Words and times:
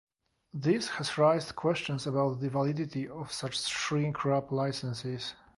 This 0.55 0.87
has 0.97 1.15
raised 1.19 1.55
questions 1.55 2.07
about 2.07 2.39
the 2.39 2.49
validity 2.49 3.07
of 3.07 3.31
such 3.31 3.55
shrink 3.67 4.25
wrap 4.25 4.51
licenses. 4.51 5.35